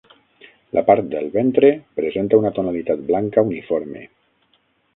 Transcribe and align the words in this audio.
La 0.77 0.81
part 0.87 1.11
del 1.11 1.27
ventre 1.35 1.69
presenta 2.01 2.41
una 2.43 2.53
tonalitat 2.57 3.07
blanca 3.13 3.47
uniforme. 3.51 4.05